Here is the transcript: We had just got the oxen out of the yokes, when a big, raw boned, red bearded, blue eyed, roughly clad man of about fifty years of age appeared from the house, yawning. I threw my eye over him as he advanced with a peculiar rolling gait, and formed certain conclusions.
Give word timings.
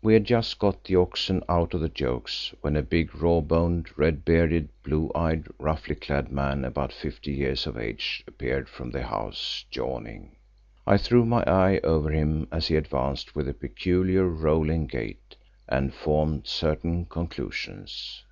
We 0.00 0.14
had 0.14 0.26
just 0.26 0.60
got 0.60 0.84
the 0.84 0.94
oxen 0.94 1.42
out 1.48 1.74
of 1.74 1.80
the 1.80 1.90
yokes, 1.96 2.54
when 2.60 2.76
a 2.76 2.82
big, 2.82 3.12
raw 3.16 3.40
boned, 3.40 3.88
red 3.98 4.24
bearded, 4.24 4.68
blue 4.84 5.10
eyed, 5.12 5.48
roughly 5.58 5.96
clad 5.96 6.30
man 6.30 6.64
of 6.64 6.70
about 6.70 6.92
fifty 6.92 7.32
years 7.32 7.66
of 7.66 7.76
age 7.76 8.22
appeared 8.28 8.68
from 8.68 8.92
the 8.92 9.02
house, 9.02 9.64
yawning. 9.72 10.36
I 10.86 10.98
threw 10.98 11.24
my 11.26 11.42
eye 11.48 11.80
over 11.82 12.10
him 12.12 12.46
as 12.52 12.68
he 12.68 12.76
advanced 12.76 13.34
with 13.34 13.48
a 13.48 13.52
peculiar 13.52 14.24
rolling 14.28 14.86
gait, 14.86 15.34
and 15.68 15.92
formed 15.92 16.46
certain 16.46 17.06
conclusions. 17.06 18.22